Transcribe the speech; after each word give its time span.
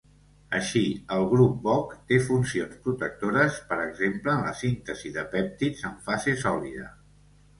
Així, 0.57 0.81
el 1.15 1.25
grup 1.33 1.57
boc 1.65 1.91
té 2.11 2.17
funcions 2.29 2.79
protectores, 2.87 3.59
per 3.73 3.79
exemple 3.83 4.33
en 4.35 4.41
la 4.47 4.53
síntesi 4.63 5.11
de 5.19 5.27
pèptids 5.35 5.85
en 5.93 5.97
fase 6.09 6.35
sòlida. 6.45 6.89